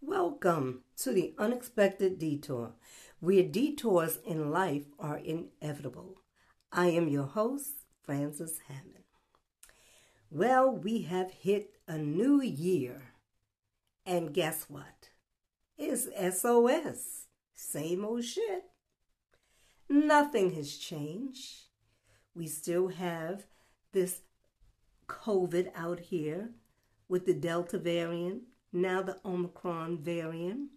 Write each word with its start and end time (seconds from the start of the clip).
Welcome 0.00 0.82
to 0.96 1.12
the 1.12 1.34
unexpected 1.38 2.18
detour, 2.18 2.72
where 3.20 3.44
detours 3.44 4.18
in 4.26 4.50
life 4.50 4.86
are 4.98 5.18
inevitable. 5.18 6.16
I 6.72 6.88
am 6.88 7.06
your 7.06 7.26
host, 7.26 7.84
Frances 8.02 8.58
Hammond. 8.66 9.04
Well, 10.30 10.76
we 10.76 11.02
have 11.02 11.30
hit 11.30 11.76
a 11.86 11.96
new 11.96 12.42
year, 12.42 13.12
and 14.04 14.34
guess 14.34 14.64
what? 14.68 15.10
It's 15.78 16.08
SOS. 16.40 17.26
Same 17.54 18.04
old 18.04 18.24
shit. 18.24 18.64
Nothing 19.88 20.54
has 20.54 20.76
changed. 20.76 21.64
We 22.34 22.46
still 22.46 22.88
have 22.88 23.46
this 23.92 24.20
COVID 25.08 25.70
out 25.74 26.00
here 26.00 26.50
with 27.08 27.26
the 27.26 27.34
Delta 27.34 27.78
variant 27.78 28.42
now 28.76 29.02
the 29.02 29.18
Omicron 29.24 29.98
variant, 29.98 30.68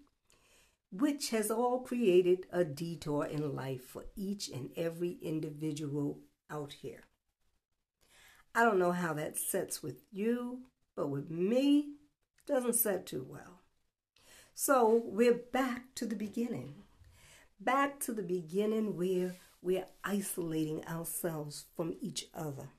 which 0.91 1.29
has 1.31 1.51
all 1.51 1.81
created 1.81 2.45
a 2.51 2.63
detour 2.63 3.25
in 3.25 3.55
life 3.55 3.83
for 3.83 4.05
each 4.15 4.49
and 4.49 4.69
every 4.75 5.17
individual 5.21 6.19
out 6.49 6.73
here. 6.73 7.03
I 8.55 8.63
don't 8.63 8.79
know 8.79 8.93
how 8.93 9.13
that 9.13 9.37
sets 9.37 9.83
with 9.83 10.01
you, 10.11 10.61
but 10.95 11.09
with 11.09 11.29
me, 11.29 11.95
it 12.37 12.51
doesn't 12.51 12.73
set 12.75 13.05
too 13.05 13.25
well. 13.29 13.61
So 14.55 15.03
we're 15.05 15.39
back 15.51 15.93
to 15.95 16.05
the 16.05 16.15
beginning. 16.15 16.83
Back 17.61 17.99
to 18.01 18.13
the 18.13 18.23
beginning 18.23 18.95
where 18.95 19.35
we're 19.61 19.87
isolating 20.03 20.85
ourselves 20.85 21.65
from 21.75 21.93
each 21.99 22.27
other. 22.33 22.69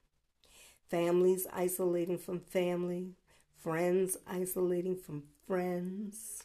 Families 0.88 1.46
isolating 1.52 2.16
from 2.16 2.40
family, 2.40 3.12
friends 3.58 4.16
isolating 4.26 4.96
from 4.96 5.24
friends, 5.46 6.44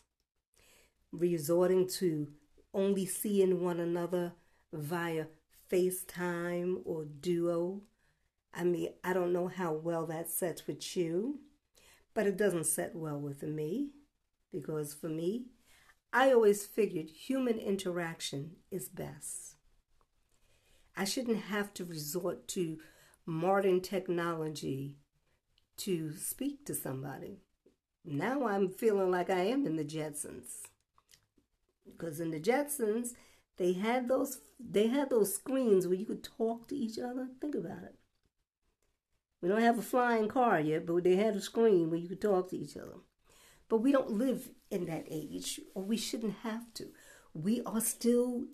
resorting 1.13 1.87
to 1.87 2.27
only 2.73 3.05
seeing 3.05 3.63
one 3.63 3.79
another 3.79 4.33
via 4.73 5.27
FaceTime 5.71 6.81
or 6.83 7.05
Duo. 7.05 7.83
I 8.53 8.65
mean, 8.65 8.89
I 9.01 9.13
don't 9.13 9.31
know 9.31 9.47
how 9.47 9.71
well 9.71 10.05
that 10.07 10.29
sets 10.29 10.67
with 10.67 10.97
you, 10.97 11.39
but 12.13 12.27
it 12.27 12.35
doesn't 12.35 12.65
set 12.65 12.95
well 12.95 13.17
with 13.19 13.43
me 13.43 13.91
because 14.51 14.93
for 14.93 15.07
me, 15.07 15.45
I 16.17 16.31
always 16.31 16.65
figured 16.65 17.09
human 17.09 17.59
interaction 17.59 18.51
is 18.71 18.87
best. 18.87 19.55
I 20.95 21.03
shouldn't 21.03 21.41
have 21.51 21.73
to 21.73 21.83
resort 21.83 22.47
to 22.49 22.77
modern 23.25 23.81
technology 23.81 24.95
to 25.79 26.15
speak 26.15 26.65
to 26.67 26.73
somebody. 26.73 27.41
Now 28.05 28.47
I'm 28.47 28.69
feeling 28.69 29.11
like 29.11 29.29
I 29.29 29.41
am 29.41 29.67
in 29.67 29.75
the 29.75 29.83
Jetsons. 29.83 30.61
Because 31.85 32.21
in 32.21 32.31
the 32.31 32.39
Jetsons, 32.39 33.09
they 33.57 33.73
had 33.73 34.07
those 34.07 34.39
they 34.57 34.87
had 34.87 35.09
those 35.09 35.35
screens 35.35 35.85
where 35.85 35.97
you 35.97 36.05
could 36.05 36.23
talk 36.23 36.69
to 36.69 36.77
each 36.77 36.97
other. 36.97 37.27
Think 37.41 37.55
about 37.55 37.83
it. 37.83 37.95
We 39.41 39.49
don't 39.49 39.59
have 39.59 39.79
a 39.79 39.81
flying 39.81 40.29
car 40.29 40.61
yet, 40.61 40.85
but 40.85 41.03
they 41.03 41.17
had 41.17 41.35
a 41.35 41.41
screen 41.41 41.89
where 41.89 41.99
you 41.99 42.07
could 42.07 42.21
talk 42.21 42.51
to 42.51 42.57
each 42.57 42.77
other. 42.77 42.99
But 43.67 43.77
we 43.77 43.91
don't 43.91 44.11
live 44.11 44.49
in 44.69 44.85
that 44.85 45.05
age, 45.09 45.59
or 45.73 45.83
we 45.83 45.97
shouldn't 45.97 46.37
have 46.43 46.73
to. 46.75 46.87
We 47.33 47.61
are 47.65 47.81
still 47.81 48.45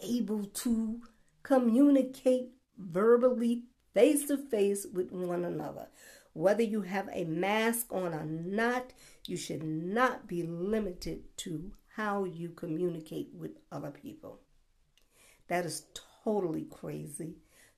able 0.00 0.44
to 0.44 1.02
communicate 1.42 2.50
verbally, 2.78 3.64
face 3.92 4.26
to 4.28 4.36
face 4.38 4.86
with 4.92 5.12
one 5.12 5.44
another. 5.44 5.88
Whether 6.32 6.64
you 6.64 6.82
have 6.82 7.08
a 7.12 7.24
mask 7.24 7.92
on 7.92 8.12
or 8.12 8.24
not, 8.24 8.92
you 9.26 9.36
should 9.36 9.62
not 9.62 10.26
be 10.26 10.42
limited 10.42 11.36
to 11.38 11.72
how 11.96 12.24
you 12.24 12.48
communicate 12.48 13.30
with 13.32 13.52
other 13.70 13.90
people. 13.90 14.40
That 15.46 15.64
is 15.64 15.86
totally 16.24 16.64
crazy, 16.64 17.36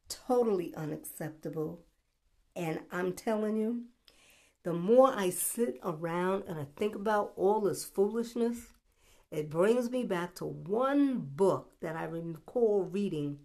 totally 0.09 0.75
unacceptable. 0.75 1.85
And 2.55 2.81
I'm 2.91 3.13
telling 3.13 3.57
you, 3.57 3.83
the 4.67 4.73
more 4.73 5.17
I 5.17 5.31
sit 5.31 5.79
around 5.85 6.43
and 6.49 6.59
I 6.59 6.67
think 6.75 6.97
about 6.97 7.33
all 7.37 7.61
this 7.61 7.85
foolishness, 7.85 8.73
it 9.31 9.49
brings 9.49 9.93
me 9.93 10.03
back 10.03 10.35
to 10.35 10.45
one 10.45 11.21
book 11.21 11.79
that 11.83 11.95
I 11.95 12.03
recall 12.03 12.83
reading 12.83 13.39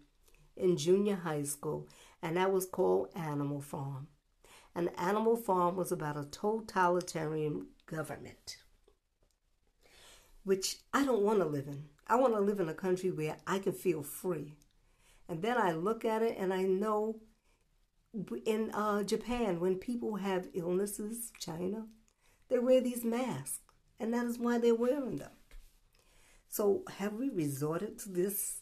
in 0.57 0.77
junior 0.77 1.17
high 1.17 1.43
school, 1.43 1.87
and 2.23 2.37
that 2.37 2.51
was 2.51 2.65
called 2.65 3.09
Animal 3.15 3.61
Farm. 3.61 4.07
And 4.73 4.89
Animal 4.97 5.35
Farm 5.35 5.75
was 5.75 5.91
about 5.91 6.17
a 6.17 6.25
totalitarian 6.25 7.67
government, 7.85 8.57
which 10.43 10.77
I 10.91 11.05
don't 11.05 11.21
want 11.21 11.37
to 11.37 11.45
live 11.45 11.67
in. 11.67 11.83
I 12.07 12.15
want 12.15 12.33
to 12.33 12.39
live 12.39 12.59
in 12.59 12.67
a 12.67 12.73
country 12.73 13.11
where 13.11 13.37
I 13.45 13.59
can 13.59 13.73
feel 13.73 14.01
free. 14.01 14.55
And 15.29 15.43
then 15.43 15.59
I 15.59 15.73
look 15.73 16.03
at 16.03 16.23
it 16.23 16.35
and 16.39 16.51
I 16.51 16.63
know 16.63 17.17
in 18.45 18.71
uh, 18.71 19.03
Japan, 19.03 19.59
when 19.59 19.75
people 19.75 20.15
have 20.15 20.49
illnesses, 20.53 21.31
China, 21.39 21.87
they 22.49 22.59
wear 22.59 22.81
these 22.81 23.03
masks. 23.03 23.59
And 23.99 24.13
that 24.13 24.25
is 24.25 24.39
why 24.39 24.57
they're 24.57 24.75
wearing 24.75 25.17
them. 25.17 25.31
So, 26.49 26.83
have 26.97 27.13
we 27.13 27.29
resorted 27.29 27.99
to 27.99 28.09
this 28.09 28.61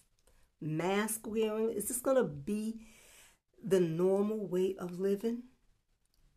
mask 0.61 1.25
wearing? 1.25 1.71
Is 1.71 1.87
this 1.87 2.01
going 2.01 2.17
to 2.17 2.25
be 2.25 2.81
the 3.63 3.79
normal 3.79 4.45
way 4.47 4.75
of 4.77 4.99
living? 4.99 5.43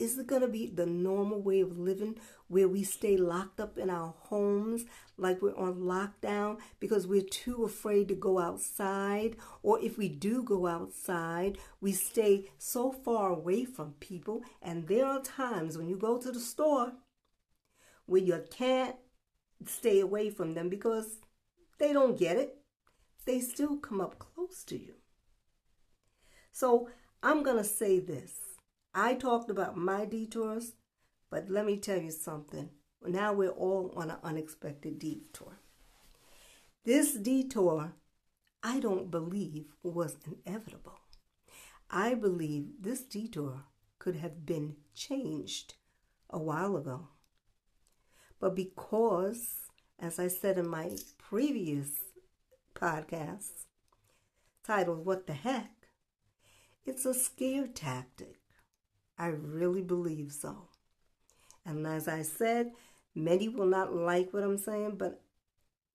Is 0.02 0.18
it 0.18 0.26
going 0.26 0.42
to 0.42 0.48
be 0.48 0.66
the 0.66 0.84
normal 0.84 1.40
way 1.40 1.60
of 1.60 1.78
living 1.78 2.16
where 2.48 2.66
we 2.66 2.82
stay 2.82 3.16
locked 3.16 3.60
up 3.60 3.78
in 3.78 3.88
our 3.88 4.12
homes 4.18 4.84
like 5.16 5.40
we're 5.40 5.56
on 5.56 5.82
lockdown 5.82 6.58
because 6.80 7.06
we're 7.06 7.22
too 7.22 7.62
afraid 7.62 8.08
to 8.08 8.16
go 8.16 8.40
outside? 8.40 9.36
Or 9.62 9.78
if 9.78 9.96
we 9.96 10.08
do 10.08 10.42
go 10.42 10.66
outside, 10.66 11.56
we 11.80 11.92
stay 11.92 12.50
so 12.58 12.90
far 12.90 13.30
away 13.30 13.64
from 13.64 13.94
people. 14.00 14.42
And 14.60 14.88
there 14.88 15.06
are 15.06 15.22
times 15.22 15.78
when 15.78 15.88
you 15.88 15.94
go 15.94 16.18
to 16.18 16.32
the 16.32 16.40
store 16.40 16.94
where 18.06 18.22
you 18.22 18.42
can't 18.50 18.96
stay 19.66 20.00
away 20.00 20.30
from 20.30 20.54
them 20.54 20.68
because 20.68 21.20
they 21.78 21.92
don't 21.92 22.18
get 22.18 22.36
it. 22.36 22.56
They 23.24 23.38
still 23.38 23.76
come 23.76 24.00
up 24.00 24.18
close 24.18 24.64
to 24.64 24.76
you. 24.76 24.94
So 26.50 26.90
I'm 27.22 27.44
going 27.44 27.58
to 27.58 27.62
say 27.62 28.00
this 28.00 28.51
I 28.94 29.14
talked 29.14 29.50
about 29.50 29.76
my 29.76 30.04
detours, 30.04 30.72
but 31.30 31.48
let 31.48 31.64
me 31.64 31.78
tell 31.78 31.98
you 32.00 32.10
something. 32.10 32.68
Now 33.02 33.32
we're 33.32 33.48
all 33.48 33.92
on 33.96 34.10
an 34.10 34.18
unexpected 34.22 34.98
detour. 34.98 35.58
This 36.84 37.14
detour, 37.14 37.94
I 38.62 38.80
don't 38.80 39.10
believe 39.10 39.66
was 39.82 40.16
inevitable. 40.26 40.98
I 41.90 42.14
believe 42.14 42.66
this 42.80 43.02
detour 43.02 43.64
could 43.98 44.16
have 44.16 44.44
been 44.44 44.76
changed 44.94 45.74
a 46.28 46.38
while 46.38 46.76
ago. 46.76 47.08
But 48.40 48.54
because, 48.54 49.54
as 49.98 50.18
I 50.18 50.28
said 50.28 50.58
in 50.58 50.68
my 50.68 50.90
previous 51.16 51.88
podcast 52.74 53.66
titled 54.64 55.06
What 55.06 55.26
the 55.26 55.34
Heck, 55.34 55.88
it's 56.84 57.06
a 57.06 57.14
scare 57.14 57.68
tactic. 57.68 58.41
I 59.22 59.28
really 59.28 59.82
believe 59.82 60.32
so. 60.32 60.66
And 61.64 61.86
as 61.86 62.08
I 62.08 62.22
said, 62.22 62.72
many 63.14 63.48
will 63.48 63.66
not 63.66 63.94
like 63.94 64.32
what 64.32 64.42
I'm 64.42 64.58
saying, 64.58 64.96
but 64.98 65.22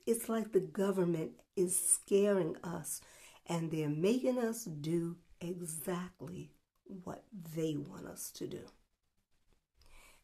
it's 0.06 0.30
like 0.30 0.54
the 0.54 0.62
government 0.62 1.32
is 1.58 1.78
scaring 1.78 2.56
us 2.64 3.02
and 3.46 3.70
they're 3.70 3.90
making 3.90 4.40
us 4.40 4.64
do 4.64 5.18
exactly 5.42 6.54
what 6.86 7.26
they 7.54 7.76
want 7.76 8.08
us 8.08 8.32
to 8.36 8.48
do. 8.48 8.62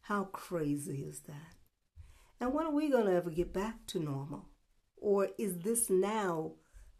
How 0.03 0.23
crazy 0.23 1.01
is 1.01 1.23
that? 1.27 1.57
And 2.39 2.53
when 2.53 2.67
are 2.67 2.71
we 2.71 2.89
going 2.89 3.07
to 3.07 3.15
ever 3.15 3.31
get 3.31 3.51
back 3.51 3.85
to 3.87 3.99
normal? 3.99 4.47
Or 4.95 5.27
is 5.37 5.57
this 5.57 5.89
now 5.89 6.53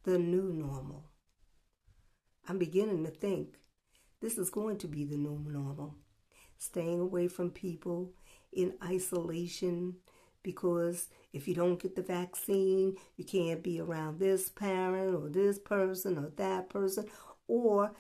the 0.03 0.19
new 0.19 0.51
normal? 0.51 1.11
I'm 2.49 2.57
beginning 2.57 3.05
to 3.05 3.09
think 3.09 3.55
this 4.19 4.37
is 4.37 4.49
going 4.49 4.77
to 4.79 4.87
be 4.87 5.05
the 5.05 5.17
new 5.17 5.45
normal. 5.45 5.95
Staying 6.63 7.01
away 7.01 7.27
from 7.27 7.51
people 7.51 8.13
in 8.53 8.75
isolation 8.81 9.95
because 10.43 11.09
if 11.33 11.45
you 11.45 11.53
don't 11.53 11.77
get 11.77 11.97
the 11.97 12.01
vaccine, 12.01 12.95
you 13.17 13.25
can't 13.25 13.61
be 13.61 13.81
around 13.81 14.17
this 14.17 14.47
parent 14.47 15.13
or 15.13 15.27
this 15.27 15.59
person 15.59 16.17
or 16.17 16.31
that 16.37 16.69
person. 16.69 17.05
Or 17.49 17.91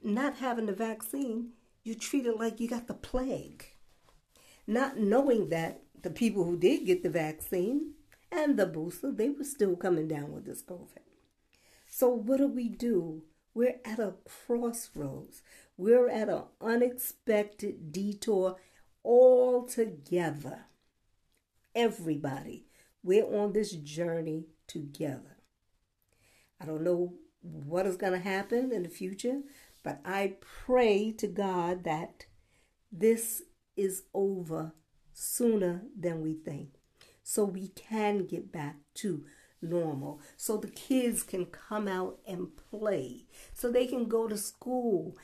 not 0.00 0.36
having 0.36 0.66
the 0.66 0.72
vaccine, 0.72 1.54
you 1.82 1.96
treat 1.96 2.24
it 2.24 2.38
like 2.38 2.60
you 2.60 2.68
got 2.68 2.86
the 2.86 2.94
plague. 2.94 3.66
Not 4.64 4.98
knowing 4.98 5.48
that 5.48 5.82
the 6.00 6.10
people 6.10 6.44
who 6.44 6.56
did 6.56 6.86
get 6.86 7.02
the 7.02 7.10
vaccine 7.10 7.94
and 8.30 8.56
the 8.56 8.66
booster, 8.66 9.10
they 9.10 9.28
were 9.28 9.42
still 9.42 9.74
coming 9.74 10.06
down 10.06 10.30
with 10.30 10.44
this 10.44 10.62
COVID. 10.62 11.02
So, 11.88 12.10
what 12.10 12.36
do 12.38 12.46
we 12.46 12.68
do 12.68 13.24
We're 13.54 13.80
at 13.84 13.98
a 13.98 14.14
crossroads. 14.46 15.42
We're 15.78 16.08
at 16.08 16.28
an 16.28 16.42
unexpected 16.60 17.92
detour 17.92 18.56
all 19.04 19.64
together. 19.64 20.66
Everybody, 21.72 22.66
we're 23.04 23.24
on 23.24 23.52
this 23.52 23.70
journey 23.70 24.48
together. 24.66 25.36
I 26.60 26.66
don't 26.66 26.82
know 26.82 27.14
what 27.40 27.86
is 27.86 27.96
going 27.96 28.12
to 28.12 28.18
happen 28.18 28.72
in 28.72 28.82
the 28.82 28.88
future, 28.88 29.42
but 29.84 30.00
I 30.04 30.34
pray 30.40 31.12
to 31.12 31.28
God 31.28 31.84
that 31.84 32.26
this 32.90 33.42
is 33.76 34.02
over 34.12 34.72
sooner 35.12 35.84
than 35.96 36.20
we 36.20 36.34
think 36.34 36.70
so 37.22 37.44
we 37.44 37.68
can 37.68 38.26
get 38.26 38.50
back 38.50 38.78
to 38.94 39.24
normal 39.62 40.20
so 40.36 40.56
the 40.56 40.68
kids 40.68 41.22
can 41.22 41.46
come 41.46 41.86
out 41.86 42.18
and 42.26 42.56
play 42.56 43.26
so 43.54 43.70
they 43.70 43.86
can 43.86 44.06
go 44.06 44.26
to 44.26 44.36
school 44.36 45.16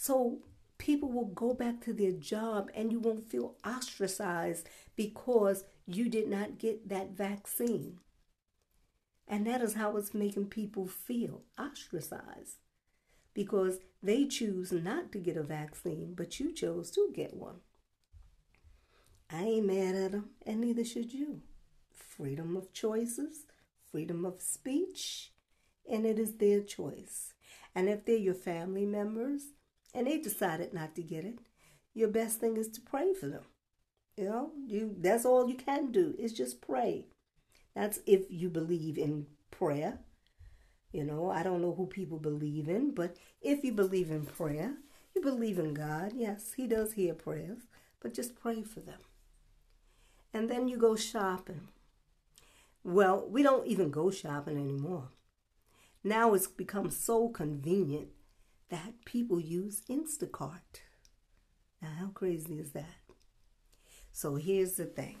so 0.00 0.38
people 0.78 1.10
will 1.10 1.26
go 1.26 1.52
back 1.52 1.80
to 1.80 1.92
their 1.92 2.12
job 2.12 2.70
and 2.72 2.92
you 2.92 3.00
won't 3.00 3.28
feel 3.28 3.56
ostracized 3.66 4.68
because 4.94 5.64
you 5.88 6.08
did 6.08 6.28
not 6.28 6.56
get 6.56 6.88
that 6.88 7.10
vaccine 7.16 7.98
and 9.26 9.44
that 9.44 9.60
is 9.60 9.74
how 9.74 9.96
it's 9.96 10.14
making 10.14 10.46
people 10.46 10.86
feel 10.86 11.42
ostracized 11.58 12.58
because 13.34 13.78
they 14.00 14.24
choose 14.24 14.70
not 14.70 15.10
to 15.10 15.18
get 15.18 15.36
a 15.36 15.42
vaccine 15.42 16.14
but 16.14 16.38
you 16.38 16.54
chose 16.54 16.92
to 16.92 17.10
get 17.12 17.34
one 17.34 17.56
I 19.30 19.42
ain't 19.42 19.66
mad 19.66 19.94
at 19.94 20.12
them, 20.12 20.30
and 20.46 20.62
neither 20.62 20.86
should 20.86 21.12
you. 21.12 21.42
Freedom 21.92 22.56
of 22.56 22.72
choices, 22.72 23.44
freedom 23.92 24.24
of 24.24 24.40
speech, 24.40 25.32
and 25.90 26.06
it 26.06 26.18
is 26.18 26.36
their 26.36 26.62
choice. 26.62 27.34
And 27.74 27.90
if 27.90 28.06
they're 28.06 28.16
your 28.16 28.32
family 28.32 28.86
members 28.86 29.48
and 29.94 30.06
they 30.06 30.18
decided 30.18 30.72
not 30.72 30.94
to 30.96 31.02
get 31.02 31.24
it, 31.24 31.38
your 31.94 32.08
best 32.08 32.40
thing 32.40 32.56
is 32.56 32.68
to 32.70 32.80
pray 32.80 33.14
for 33.14 33.26
them. 33.28 33.44
You 34.16 34.24
know, 34.24 34.50
you 34.66 34.96
that's 34.98 35.24
all 35.24 35.48
you 35.48 35.54
can 35.54 35.92
do 35.92 36.14
is 36.18 36.32
just 36.32 36.60
pray. 36.60 37.06
That's 37.74 38.00
if 38.06 38.22
you 38.28 38.48
believe 38.50 38.98
in 38.98 39.26
prayer. 39.50 40.00
You 40.92 41.04
know, 41.04 41.30
I 41.30 41.42
don't 41.42 41.62
know 41.62 41.74
who 41.74 41.86
people 41.86 42.18
believe 42.18 42.68
in, 42.68 42.92
but 42.94 43.16
if 43.42 43.62
you 43.62 43.72
believe 43.72 44.10
in 44.10 44.24
prayer, 44.24 44.74
you 45.14 45.20
believe 45.20 45.58
in 45.58 45.74
God. 45.74 46.12
Yes, 46.16 46.54
He 46.56 46.66
does 46.66 46.92
hear 46.94 47.14
prayers, 47.14 47.68
but 48.00 48.14
just 48.14 48.34
pray 48.34 48.62
for 48.62 48.80
them 48.80 48.98
and 50.32 50.48
then 50.48 50.68
you 50.68 50.76
go 50.76 50.96
shopping. 50.96 51.68
Well, 52.84 53.26
we 53.28 53.42
don't 53.42 53.66
even 53.66 53.90
go 53.90 54.10
shopping 54.10 54.56
anymore. 54.56 55.08
Now 56.04 56.34
it's 56.34 56.46
become 56.46 56.90
so 56.90 57.28
convenient 57.28 58.08
that 58.70 59.04
people 59.04 59.40
use 59.40 59.82
Instacart. 59.88 60.82
Now, 61.80 61.88
how 61.98 62.06
crazy 62.08 62.58
is 62.58 62.72
that? 62.72 62.96
So 64.12 64.34
here's 64.36 64.72
the 64.72 64.84
thing 64.84 65.16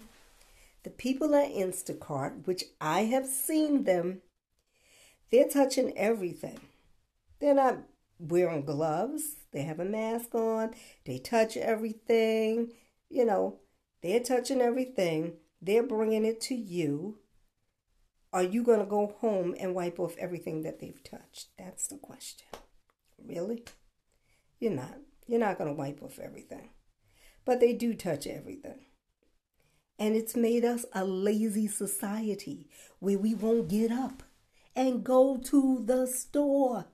the 0.82 0.90
people 0.90 1.34
at 1.34 1.52
Instacart, 1.52 2.46
which 2.46 2.64
I 2.80 3.02
have 3.02 3.26
seen 3.26 3.84
them, 3.84 4.22
they're 5.30 5.48
touching 5.48 5.96
everything. 5.96 6.60
They're 7.40 7.54
not 7.54 7.78
wearing 8.18 8.64
gloves, 8.64 9.36
they 9.52 9.62
have 9.62 9.78
a 9.78 9.84
mask 9.84 10.34
on, 10.34 10.74
they 11.04 11.18
touch 11.18 11.56
everything, 11.56 12.72
you 13.08 13.24
know, 13.24 13.60
they're 14.02 14.20
touching 14.20 14.60
everything. 14.60 15.34
They're 15.60 15.82
bringing 15.82 16.24
it 16.24 16.40
to 16.42 16.54
you. 16.54 17.18
Are 18.32 18.42
you 18.42 18.62
going 18.62 18.80
to 18.80 18.86
go 18.86 19.16
home 19.20 19.54
and 19.58 19.74
wipe 19.74 19.98
off 19.98 20.16
everything 20.18 20.62
that 20.62 20.80
they've 20.80 21.02
touched? 21.02 21.48
That's 21.58 21.88
the 21.88 21.96
question. 21.96 22.46
Really? 23.24 23.64
You're 24.60 24.72
not. 24.72 24.98
You're 25.26 25.40
not 25.40 25.58
going 25.58 25.68
to 25.68 25.74
wipe 25.74 26.02
off 26.02 26.18
everything. 26.18 26.70
But 27.44 27.60
they 27.60 27.72
do 27.72 27.94
touch 27.94 28.26
everything. 28.26 28.80
And 29.98 30.14
it's 30.14 30.36
made 30.36 30.64
us 30.64 30.84
a 30.92 31.04
lazy 31.04 31.66
society 31.66 32.68
where 33.00 33.18
we 33.18 33.34
won't 33.34 33.68
get 33.68 33.90
up 33.90 34.22
and 34.76 35.04
go 35.04 35.36
to 35.36 35.82
the 35.84 36.06
store. 36.06 36.86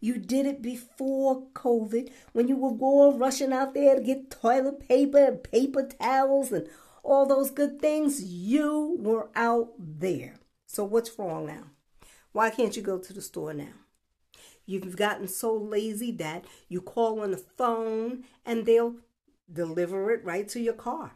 You 0.00 0.18
did 0.18 0.46
it 0.46 0.60
before 0.60 1.46
COVID 1.54 2.10
when 2.32 2.48
you 2.48 2.56
were 2.56 2.76
all 2.80 3.16
rushing 3.16 3.52
out 3.52 3.74
there 3.74 3.94
to 3.94 4.02
get 4.02 4.30
toilet 4.30 4.80
paper 4.88 5.18
and 5.18 5.42
paper 5.42 5.86
towels 5.86 6.50
and 6.52 6.68
all 7.04 7.26
those 7.26 7.50
good 7.50 7.80
things. 7.80 8.22
You 8.22 8.96
were 8.98 9.28
out 9.36 9.72
there. 9.78 10.34
So 10.66 10.84
what's 10.84 11.16
wrong 11.18 11.46
now? 11.46 11.64
Why 12.32 12.50
can't 12.50 12.76
you 12.76 12.82
go 12.82 12.98
to 12.98 13.12
the 13.12 13.22
store 13.22 13.54
now? 13.54 13.74
You've 14.72 14.96
gotten 14.96 15.28
so 15.28 15.54
lazy 15.54 16.12
that 16.12 16.46
you 16.68 16.80
call 16.80 17.20
on 17.20 17.32
the 17.32 17.36
phone 17.36 18.24
and 18.46 18.64
they'll 18.64 18.96
deliver 19.52 20.10
it 20.12 20.24
right 20.24 20.48
to 20.48 20.60
your 20.60 20.74
car. 20.74 21.12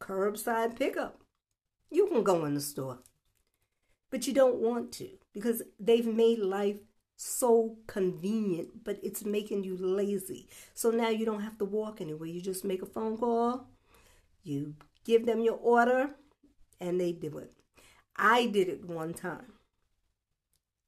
Curbside 0.00 0.76
pickup. 0.76 1.20
You 1.90 2.06
can 2.06 2.22
go 2.22 2.46
in 2.46 2.54
the 2.54 2.60
store. 2.60 3.00
But 4.10 4.26
you 4.26 4.32
don't 4.32 4.56
want 4.56 4.92
to 4.92 5.08
because 5.34 5.62
they've 5.78 6.06
made 6.06 6.38
life 6.38 6.78
so 7.16 7.76
convenient, 7.86 8.84
but 8.84 9.00
it's 9.02 9.24
making 9.24 9.64
you 9.64 9.76
lazy. 9.76 10.48
So 10.72 10.90
now 10.90 11.08
you 11.10 11.26
don't 11.26 11.42
have 11.42 11.58
to 11.58 11.64
walk 11.64 12.00
anywhere. 12.00 12.28
You 12.28 12.40
just 12.40 12.64
make 12.64 12.82
a 12.82 12.86
phone 12.86 13.18
call, 13.18 13.68
you 14.42 14.74
give 15.04 15.26
them 15.26 15.40
your 15.40 15.58
order, 15.62 16.10
and 16.80 17.00
they 17.00 17.12
do 17.12 17.38
it. 17.38 17.52
I 18.16 18.46
did 18.46 18.68
it 18.68 18.84
one 18.84 19.12
time. 19.12 19.52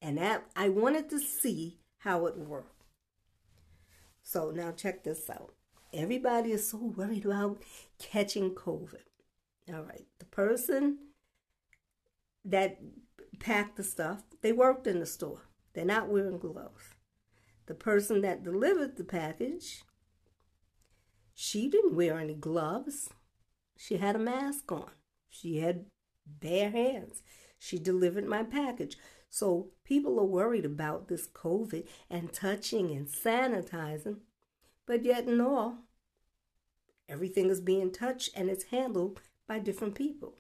And 0.00 0.18
that 0.18 0.44
I 0.54 0.68
wanted 0.68 1.10
to 1.10 1.18
see 1.18 1.80
how 1.98 2.26
it 2.26 2.36
worked. 2.36 2.84
So 4.22 4.50
now 4.50 4.72
check 4.72 5.04
this 5.04 5.28
out. 5.30 5.54
Everybody 5.92 6.52
is 6.52 6.68
so 6.70 6.78
worried 6.78 7.24
about 7.24 7.62
catching 7.98 8.54
COVID. 8.54 9.04
All 9.72 9.82
right. 9.82 10.06
The 10.18 10.26
person 10.26 10.98
that 12.44 12.78
packed 13.40 13.76
the 13.76 13.82
stuff, 13.82 14.22
they 14.42 14.52
worked 14.52 14.86
in 14.86 15.00
the 15.00 15.06
store. 15.06 15.48
They're 15.74 15.84
not 15.84 16.08
wearing 16.08 16.38
gloves. 16.38 16.94
The 17.66 17.74
person 17.74 18.20
that 18.22 18.42
delivered 18.42 18.96
the 18.96 19.04
package, 19.04 19.82
she 21.34 21.68
didn't 21.68 21.94
wear 21.94 22.18
any 22.18 22.34
gloves. 22.34 23.10
She 23.76 23.98
had 23.98 24.16
a 24.16 24.18
mask 24.18 24.70
on. 24.72 24.90
She 25.28 25.58
had 25.58 25.86
bare 26.26 26.70
hands. 26.70 27.22
She 27.58 27.78
delivered 27.78 28.26
my 28.26 28.42
package. 28.42 28.96
So 29.30 29.68
people 29.84 30.18
are 30.18 30.24
worried 30.24 30.64
about 30.64 31.08
this 31.08 31.26
COVID 31.26 31.86
and 32.10 32.32
touching 32.32 32.90
and 32.90 33.06
sanitizing. 33.06 34.18
But 34.86 35.04
yet, 35.04 35.26
in 35.26 35.40
all, 35.40 35.78
everything 37.08 37.50
is 37.50 37.60
being 37.60 37.92
touched 37.92 38.30
and 38.34 38.48
it's 38.48 38.64
handled 38.64 39.20
by 39.46 39.58
different 39.58 39.94
people. 39.94 40.34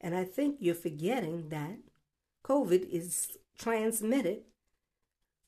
And 0.00 0.14
I 0.14 0.24
think 0.24 0.56
you're 0.58 0.74
forgetting 0.74 1.48
that 1.50 1.78
COVID 2.44 2.88
is 2.90 3.38
transmitted 3.58 4.42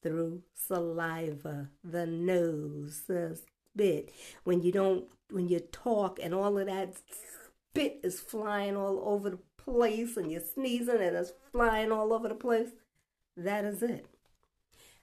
through 0.02 0.42
saliva, 0.54 1.70
the 1.82 2.06
nose, 2.06 3.02
the 3.06 3.38
spit. 3.74 4.12
When 4.44 4.62
you 4.62 4.72
don't, 4.72 5.04
when 5.30 5.48
you 5.48 5.60
talk 5.60 6.18
and 6.22 6.32
all 6.32 6.58
of 6.58 6.66
that 6.66 6.94
spit 7.74 8.00
is 8.02 8.20
flying 8.20 8.76
all 8.76 9.02
over 9.04 9.30
the 9.30 9.38
place 9.66 10.16
and 10.16 10.30
you're 10.30 10.40
sneezing 10.40 11.00
and 11.00 11.16
it's 11.16 11.32
flying 11.52 11.92
all 11.92 12.12
over 12.12 12.28
the 12.28 12.34
place, 12.34 12.70
that 13.36 13.64
is 13.64 13.82
it. 13.82 14.06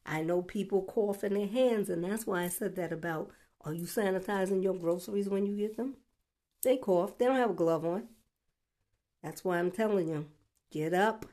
I 0.06 0.22
know 0.22 0.42
people 0.42 0.84
cough 0.84 1.24
in 1.24 1.34
their 1.34 1.48
hands, 1.48 1.90
and 1.90 2.04
that's 2.04 2.28
why 2.28 2.44
I 2.44 2.50
said 2.50 2.76
that 2.76 2.92
about 2.92 3.32
are 3.62 3.74
you 3.74 3.86
sanitizing 3.86 4.62
your 4.64 4.74
groceries 4.74 5.30
when 5.30 5.46
you 5.46 5.56
get 5.56 5.78
them? 5.78 5.96
They 6.64 6.78
cough, 6.78 7.18
they 7.18 7.26
don't 7.26 7.38
have 7.38 7.52
a 7.52 7.54
glove 7.54 7.86
on. 7.86 8.08
That's 9.22 9.46
why 9.46 9.60
I'm 9.60 9.72
telling 9.72 10.10
you 10.10 10.28
get 10.72 10.94
up, 10.94 11.26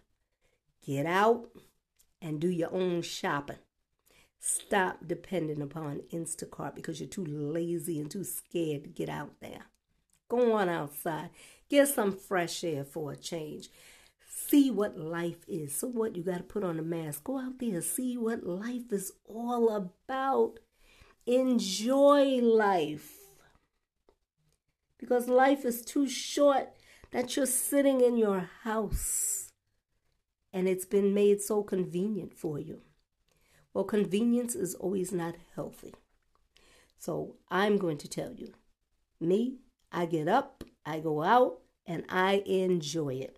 Get 0.87 1.05
out 1.07 1.51
and 2.23 2.41
do 2.41 2.49
your 2.49 2.73
own 2.73 3.03
shopping. 3.03 3.59
Stop 4.39 5.01
depending 5.07 5.61
upon 5.61 6.01
Instacart 6.13 6.75
because 6.75 7.01
you're 7.01 7.09
too 7.09 7.25
lazy 7.25 8.01
and 8.01 8.11
too 8.11 8.25
scared 8.25 8.85
to 8.85 8.91
get 8.91 9.11
out 9.11 9.35
there. 9.41 9.67
Go 10.29 10.55
on 10.55 10.69
outside. 10.69 11.31
Get 11.71 11.89
some 11.89 12.13
fresh 12.13 12.65
air 12.65 12.85
for 12.85 13.13
a 13.13 13.17
change. 13.17 13.71
See 14.29 14.71
what 14.71 14.99
life 14.99 15.45
is. 15.47 15.77
So, 15.77 15.87
what? 15.87 16.17
You 16.17 16.25
got 16.25 16.39
to 16.39 16.43
put 16.43 16.65
on 16.65 16.79
a 16.79 16.83
mask. 16.83 17.25
Go 17.25 17.39
out 17.39 17.61
there. 17.61 17.81
See 17.81 18.17
what 18.17 18.45
life 18.45 18.93
is 18.93 19.13
all 19.25 19.71
about. 19.75 20.59
Enjoy 21.27 22.41
life. 22.43 23.13
Because 24.99 25.29
life 25.29 25.65
is 25.65 25.83
too 25.83 26.09
short 26.09 26.71
that 27.13 27.37
you're 27.37 27.47
sitting 27.47 28.01
in 28.01 28.17
your 28.17 28.51
house 28.63 29.53
and 30.53 30.69
it's 30.69 30.85
been 30.85 31.15
made 31.15 31.41
so 31.41 31.63
convenient 31.63 32.35
for 32.35 32.59
you. 32.59 32.81
Well, 33.73 33.85
convenience 33.85 34.55
is 34.55 34.75
always 34.75 35.13
not 35.13 35.37
healthy. 35.55 35.95
So 36.99 37.37
I'm 37.51 37.79
going 37.79 37.99
to 37.99 38.09
tell 38.09 38.35
you 38.35 38.53
me, 39.21 39.59
I 39.93 40.07
get 40.07 40.29
up, 40.29 40.65
I 40.87 41.01
go 41.01 41.23
out, 41.23 41.59
and 41.87 42.05
I 42.09 42.43
enjoy 42.47 43.15
it. 43.15 43.37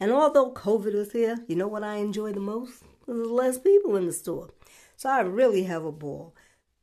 And 0.00 0.12
although 0.12 0.52
COVID 0.52 0.94
is 0.94 1.12
here, 1.12 1.38
you 1.48 1.56
know 1.56 1.68
what 1.68 1.82
I 1.82 1.96
enjoy 1.96 2.32
the 2.32 2.40
most? 2.40 2.82
there's 3.06 3.26
less 3.26 3.58
people 3.58 3.96
in 3.96 4.06
the 4.06 4.12
store. 4.12 4.50
So 4.96 5.08
I 5.08 5.20
really 5.20 5.64
have 5.64 5.84
a 5.84 5.92
ball. 5.92 6.34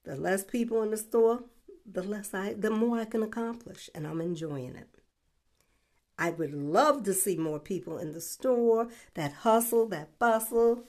The 0.03 0.15
less 0.15 0.43
people 0.43 0.81
in 0.81 0.91
the 0.91 0.97
store, 0.97 1.43
the 1.85 2.01
less 2.01 2.33
I 2.33 2.53
the 2.53 2.71
more 2.71 2.99
I 2.99 3.05
can 3.05 3.21
accomplish 3.21 3.89
and 3.93 4.07
I'm 4.07 4.21
enjoying 4.21 4.75
it. 4.75 4.89
I 6.17 6.29
would 6.31 6.53
love 6.53 7.03
to 7.03 7.13
see 7.13 7.37
more 7.37 7.59
people 7.59 7.97
in 7.97 8.13
the 8.13 8.21
store, 8.21 8.87
that 9.15 9.33
hustle, 9.33 9.85
that 9.89 10.17
bustle, 10.17 10.83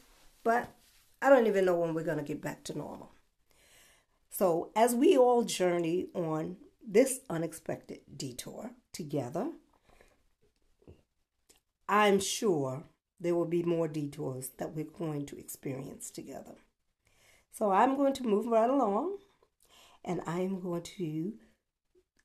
but 0.45 0.73
I 1.21 1.28
don't 1.28 1.49
even 1.49 1.64
know 1.64 1.76
when 1.76 1.95
we're 1.95 2.05
going 2.05 2.19
to 2.19 2.23
get 2.23 2.40
back 2.40 2.62
to 2.64 2.78
normal. 2.78 3.11
So, 4.31 4.71
as 4.76 4.95
we 4.95 5.16
all 5.16 5.43
journey 5.43 6.07
on 6.14 6.59
this 6.87 7.21
unexpected 7.28 8.00
detour 8.16 8.71
together, 8.93 9.50
I'm 11.88 12.21
sure 12.21 12.85
there 13.19 13.35
will 13.35 13.47
be 13.47 13.62
more 13.62 13.88
detours 13.88 14.50
that 14.59 14.75
we're 14.75 14.85
going 14.85 15.26
to 15.26 15.38
experience 15.38 16.11
together. 16.11 16.57
So, 17.52 17.71
I'm 17.71 17.97
going 17.97 18.12
to 18.14 18.23
move 18.23 18.47
right 18.47 18.69
along 18.69 19.19
and 20.05 20.21
I'm 20.26 20.61
going 20.61 20.83
to 20.83 21.35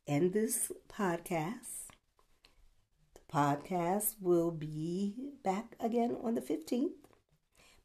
end 0.08 0.34
this 0.34 0.72
podcast. 0.88 1.88
The 3.16 3.22
podcast 3.34 4.16
will 4.22 4.52
be 4.52 5.16
back 5.44 5.76
again 5.80 6.18
on 6.24 6.36
the 6.36 6.42
15th, 6.42 6.90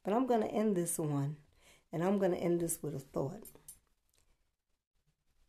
but 0.05 0.13
I'm 0.13 0.27
going 0.27 0.43
to 0.43 0.51
end 0.53 0.77
this 0.77 0.99
one, 0.99 1.37
and 1.93 2.05
I'm 2.05 2.19
going 2.19 2.33
to 2.33 2.39
end 2.39 2.61
this 2.61 2.83
with 2.83 2.95
a 2.95 2.99
thought. 2.99 3.56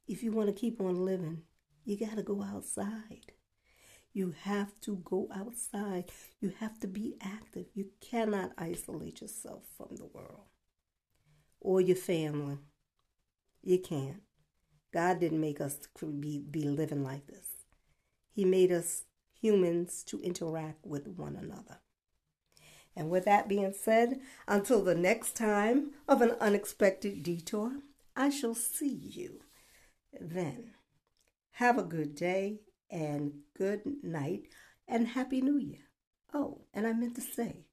If 0.08 0.24
you 0.24 0.32
want 0.32 0.48
to 0.48 0.54
keep 0.54 0.80
on 0.80 1.04
living, 1.04 1.42
you 1.84 1.98
got 1.98 2.16
to 2.16 2.24
go 2.24 2.42
outside. 2.42 3.34
You 4.14 4.34
have 4.44 4.80
to 4.82 4.96
go 5.04 5.28
outside. 5.34 6.06
You 6.40 6.54
have 6.60 6.80
to 6.80 6.88
be 6.88 7.16
active. 7.22 7.66
You 7.74 7.88
cannot 8.00 8.52
isolate 8.58 9.22
yourself 9.22 9.64
from 9.76 9.98
the 9.98 10.06
world 10.06 10.46
or 11.60 11.82
your 11.82 11.98
family. 11.98 12.58
You 13.62 13.80
can't. 13.80 14.22
God 14.94 15.20
didn't 15.20 15.42
make 15.42 15.60
us 15.60 15.78
be, 16.20 16.40
be 16.40 16.64
living 16.64 17.04
like 17.04 17.28
this. 17.28 17.48
He 18.32 18.46
made 18.46 18.72
us 18.72 19.04
humans 19.40 20.04
to 20.06 20.22
interact 20.22 20.86
with 20.86 21.08
one 21.08 21.36
another. 21.36 21.80
And 22.96 23.10
with 23.10 23.26
that 23.26 23.48
being 23.48 23.74
said, 23.74 24.20
until 24.48 24.84
the 24.84 24.96
next 24.96 25.36
time 25.36 25.92
of 26.08 26.22
an 26.22 26.32
unexpected 26.40 27.22
detour, 27.22 27.74
I 28.16 28.30
shall 28.30 28.56
see 28.56 28.88
you 28.90 29.42
then. 30.20 30.72
Have 31.52 31.78
a 31.78 31.84
good 31.84 32.16
day 32.16 32.62
and 32.90 33.34
good 33.58 33.82
night 34.04 34.44
and 34.88 35.08
Happy 35.08 35.42
New 35.42 35.58
Year. 35.58 35.90
Oh, 36.34 36.62
and 36.74 36.86
I 36.86 36.94
meant 36.94 37.16
to 37.16 37.22
say, 37.22 37.66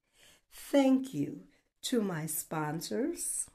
thank 0.52 1.12
you 1.12 1.44
to 1.82 2.00
my 2.00 2.26
sponsors 2.26 3.46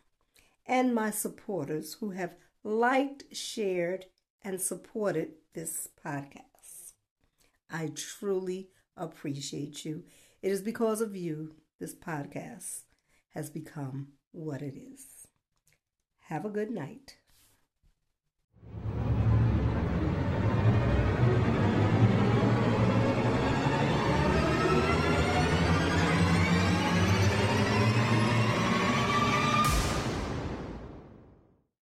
and 0.65 0.93
my 0.93 1.09
supporters 1.09 1.95
who 1.95 2.11
have 2.11 2.35
liked, 2.63 3.35
shared, 3.35 4.05
and 4.43 4.61
supported 4.61 5.31
this 5.53 5.87
podcast. 6.05 6.93
I 7.69 7.91
truly 7.95 8.69
appreciate 8.95 9.83
you. 9.85 10.03
It 10.41 10.51
is 10.51 10.61
because 10.61 11.01
of 11.01 11.15
you 11.15 11.55
this 11.79 11.95
podcast 11.95 12.81
has 13.33 13.49
become 13.49 14.09
what 14.31 14.61
it 14.61 14.75
is. 14.75 15.27
Have 16.27 16.45
a 16.45 16.49
good 16.49 16.69
night. 16.69 17.17